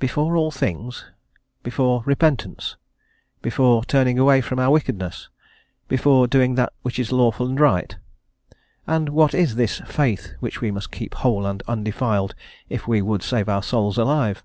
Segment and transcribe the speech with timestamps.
[0.00, 1.04] "Before all things?"
[1.62, 2.74] before repentance?
[3.42, 5.28] before turning away from our wickedness?
[5.86, 7.96] before doing that which is lawful and right?
[8.88, 12.34] And what is this "Faith" which we must keep whole and undefiled
[12.68, 14.42] if we would save our souls alive?